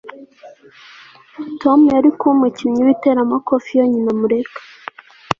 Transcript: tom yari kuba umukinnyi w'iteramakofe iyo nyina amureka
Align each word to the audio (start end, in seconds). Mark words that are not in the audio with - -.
tom 1.61 1.79
yari 1.95 2.09
kuba 2.17 2.33
umukinnyi 2.37 2.81
w'iteramakofe 2.87 3.69
iyo 3.73 3.83
nyina 3.91 4.09
amureka 4.15 4.59